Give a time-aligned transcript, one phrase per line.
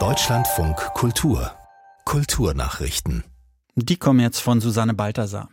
[0.00, 1.52] Deutschlandfunk Kultur
[2.04, 3.22] Kulturnachrichten.
[3.76, 5.48] Die kommen jetzt von Susanne Balthasar.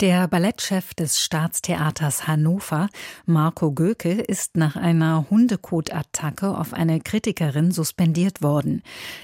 [0.00, 2.88] Der Ballettchef des Staatstheaters Hannover,
[3.24, 8.82] Marco Göke, ist nach einer Hundekotattacke auf eine Kritikerin suspendiert worden.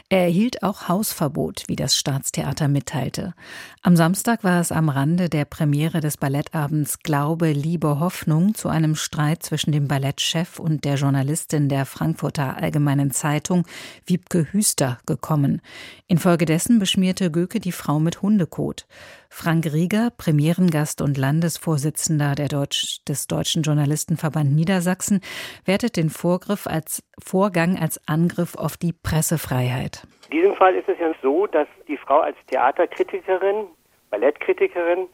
[0.09, 3.35] Er erhielt auch Hausverbot, wie das Staatstheater mitteilte.
[3.83, 8.95] Am Samstag war es am Rande der Premiere des Ballettabends Glaube, Liebe, Hoffnung zu einem
[8.95, 13.67] Streit zwischen dem Ballettchef und der Journalistin der Frankfurter Allgemeinen Zeitung,
[14.07, 15.61] Wiebke Hüster, gekommen.
[16.07, 18.87] Infolgedessen beschmierte Göke die Frau mit Hundekot.
[19.31, 20.11] Frank Rieger,
[20.59, 25.21] Premierengast und Landesvorsitzender Deutsch, des Deutschen Journalistenverband Niedersachsen,
[25.65, 30.03] wertet den Vorgriff als Vorgang als Angriff auf die Pressefreiheit.
[30.31, 33.69] In diesem Fall ist es ja so, dass die Frau als Theaterkritikerin,
[34.11, 35.07] Ballettkritikerin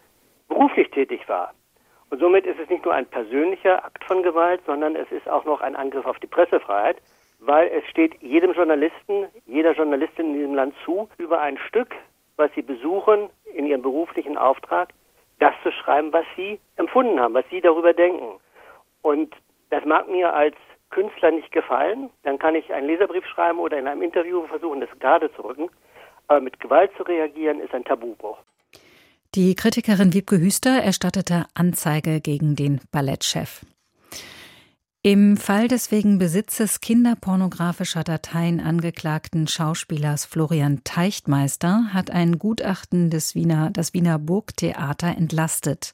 [0.49, 1.53] beruflich tätig war.
[2.09, 5.45] Und somit ist es nicht nur ein persönlicher Akt von Gewalt, sondern es ist auch
[5.45, 6.97] noch ein Angriff auf die Pressefreiheit,
[7.41, 11.95] weil es steht jedem Journalisten, jeder Journalistin in diesem Land zu, über ein Stück,
[12.37, 14.89] was sie besuchen, in ihrem beruflichen Auftrag,
[15.45, 18.41] das zu schreiben, was sie empfunden haben, was sie darüber denken.
[19.03, 19.35] Und
[19.69, 20.57] das mag mir als
[20.89, 24.89] Künstler nicht gefallen, dann kann ich einen Leserbrief schreiben oder in einem Interview versuchen, das
[25.01, 25.69] gerade zu rücken.
[26.29, 28.39] Aber mit Gewalt zu reagieren, ist ein Tabubruch.
[29.35, 33.67] Die Kritikerin Wiebke Hüster erstattete Anzeige gegen den Ballettchef.
[35.07, 43.35] Im Fall des wegen Besitzes kinderpornografischer Dateien angeklagten Schauspielers Florian Teichtmeister hat ein Gutachten des
[43.35, 45.93] Wiener, das Wiener Burgtheater entlastet.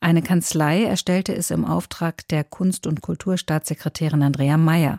[0.00, 4.98] Eine Kanzlei erstellte es im Auftrag der Kunst- und Kulturstaatssekretärin Andrea Mayer.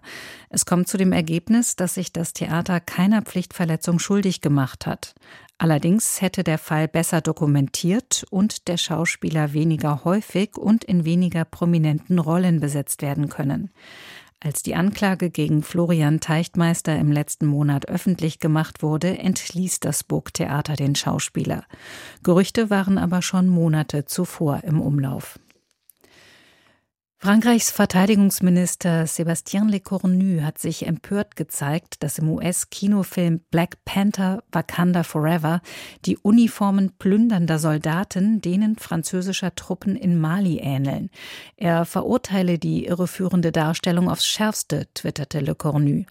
[0.49, 5.13] Es kommt zu dem Ergebnis, dass sich das Theater keiner Pflichtverletzung schuldig gemacht hat.
[5.61, 12.17] Allerdings hätte der Fall besser dokumentiert und der Schauspieler weniger häufig und in weniger prominenten
[12.17, 13.69] Rollen besetzt werden können.
[14.39, 20.73] Als die Anklage gegen Florian Teichtmeister im letzten Monat öffentlich gemacht wurde, entließ das Burgtheater
[20.73, 21.65] den Schauspieler.
[22.23, 25.37] Gerüchte waren aber schon Monate zuvor im Umlauf.
[27.23, 35.61] Frankreichs Verteidigungsminister Sébastien Lecornu hat sich empört gezeigt, dass im US-Kinofilm Black Panther Wakanda Forever
[36.07, 41.11] die Uniformen plündernder Soldaten denen französischer Truppen in Mali ähneln.
[41.57, 46.05] Er verurteile die irreführende Darstellung aufs Schärfste, twitterte Lecornu.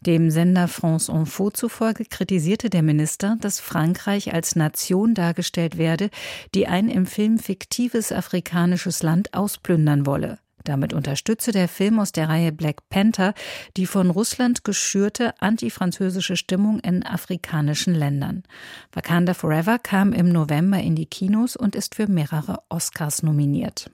[0.00, 6.10] Dem Sender France Info zufolge kritisierte der Minister, dass Frankreich als Nation dargestellt werde,
[6.56, 10.40] die ein im Film fiktives afrikanisches Land ausplündern wolle.
[10.68, 13.32] Damit unterstütze der Film aus der Reihe Black Panther
[13.78, 18.42] die von Russland geschürte antifranzösische Stimmung in afrikanischen Ländern.
[18.92, 23.90] Wakanda Forever kam im November in die Kinos und ist für mehrere Oscars nominiert.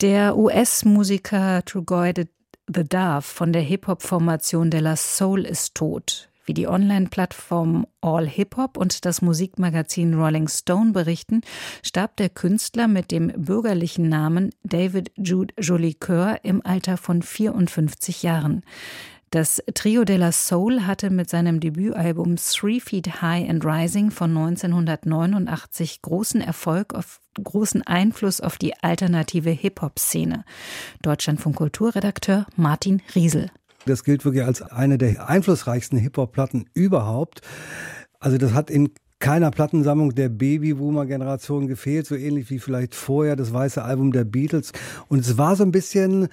[0.00, 2.12] Der US-Musiker Trugoy
[2.66, 6.28] the Dove von der Hip-Hop-Formation De La Soul ist tot.
[6.44, 11.40] Wie die Online-Plattform All Hip Hop und das Musikmagazin Rolling Stone berichten,
[11.82, 18.62] starb der Künstler mit dem bürgerlichen Namen David Jude Jolicoeur im Alter von 54 Jahren.
[19.30, 24.30] Das Trio de la Soul hatte mit seinem Debütalbum Three Feet High and Rising von
[24.30, 30.44] 1989 großen Erfolg auf großen Einfluss auf die alternative Hip-Hop-Szene.
[31.02, 33.50] Deutschland von Kulturredakteur Martin Riesel.
[33.86, 37.40] Das gilt wirklich als eine der einflussreichsten Hip-Hop-Platten überhaupt.
[38.18, 43.52] Also das hat in keiner Plattensammlung der Babyboomer-Generation gefehlt, so ähnlich wie vielleicht vorher das
[43.52, 44.72] weiße Album der Beatles.
[45.08, 46.28] Und es war so ein bisschen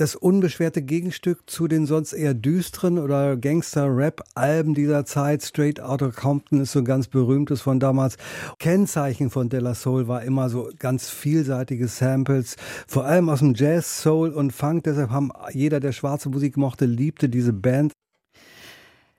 [0.00, 5.42] das unbeschwerte Gegenstück zu den sonst eher düsteren oder Gangster-Rap-Alben dieser Zeit.
[5.42, 8.16] Straight Outta Compton ist so ein ganz berühmtes von damals.
[8.58, 12.56] Kennzeichen von De La Soul war immer so ganz vielseitige Samples,
[12.86, 14.84] vor allem aus dem Jazz, Soul und Funk.
[14.84, 17.92] Deshalb haben jeder, der schwarze Musik mochte, liebte diese Band.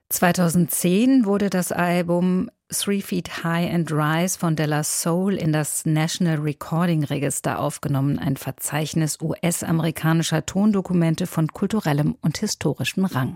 [0.09, 6.37] 2010 wurde das Album Three Feet High and Rise von Della Soul in das National
[6.37, 13.35] Recording Register aufgenommen, ein Verzeichnis US-amerikanischer Tondokumente von kulturellem und historischem Rang.